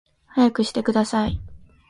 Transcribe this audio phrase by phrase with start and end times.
[0.33, 1.39] 速くしてください